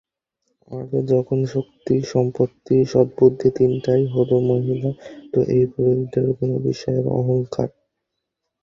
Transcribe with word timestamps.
আরে 0.71 0.99
যখন 1.11 1.39
শক্তি, 1.53 1.95
সম্পত্তি, 2.13 2.75
সৎবুদ্ধি 2.85 3.49
তিনটাই 3.57 4.03
হলো 4.07 4.35
মহিলা, 4.49 4.91
তো 5.33 5.39
এই 5.55 5.65
পুরুষদের 5.71 6.25
কোন 6.37 6.51
বিষয়ের 6.67 7.05
অংকার? 7.19 7.69